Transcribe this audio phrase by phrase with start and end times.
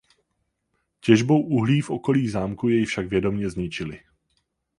[0.99, 3.99] Těžbou uhlí v okolí zámku jej však vědomě zničili.